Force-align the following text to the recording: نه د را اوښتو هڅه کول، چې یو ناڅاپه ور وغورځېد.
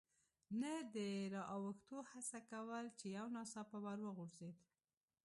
نه 0.61 0.73
د 0.93 0.95
را 1.33 1.43
اوښتو 1.55 1.97
هڅه 2.11 2.39
کول، 2.49 2.85
چې 2.97 3.05
یو 3.17 3.25
ناڅاپه 3.35 3.77
ور 3.85 3.99
وغورځېد. 4.03 4.57